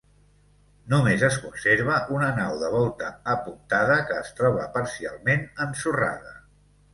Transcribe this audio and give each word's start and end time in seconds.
Només 0.93 1.25
es 1.27 1.35
conserva 1.43 1.99
una 2.15 2.29
nau 2.39 2.57
de 2.61 2.71
volta 2.77 3.11
apuntada, 3.35 3.99
que 4.09 4.17
es 4.23 4.33
troba 4.41 4.67
parcialment 4.79 5.47
ensorrada. 5.69 6.35